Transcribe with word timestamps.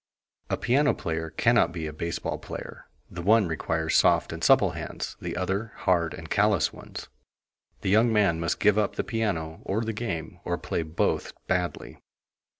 A 0.49 0.57
piano 0.57 0.95
player 0.95 1.29
cannot 1.29 1.71
be 1.71 1.85
a 1.85 1.93
base 1.93 2.17
ball 2.17 2.39
player: 2.39 2.87
the 3.11 3.21
one 3.21 3.47
requires 3.47 3.95
soft 3.95 4.33
and 4.33 4.43
supple 4.43 4.71
hands, 4.71 5.15
the 5.21 5.37
other 5.37 5.73
hard 5.75 6.15
and 6.15 6.27
callous 6.27 6.73
ones. 6.73 7.07
The 7.81 7.91
young 7.91 8.11
man 8.11 8.39
must 8.39 8.59
give 8.59 8.79
up 8.79 8.95
the 8.95 9.03
piano 9.03 9.59
or 9.63 9.81
the 9.81 9.93
game, 9.93 10.39
or 10.43 10.57
play 10.57 10.81
both 10.81 11.33
badly. 11.45 11.99